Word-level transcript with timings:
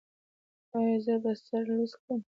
ایا 0.75 0.95
زه 1.05 1.13
باید 1.23 1.39
سر 1.47 1.63
لوڅ 1.77 1.91
کړم؟ 2.01 2.19